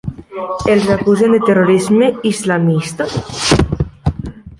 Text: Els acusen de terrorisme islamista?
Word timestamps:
Els 0.75 0.85
acusen 0.93 1.35
de 1.35 1.39
terrorisme 1.49 2.07
islamista? 2.31 3.07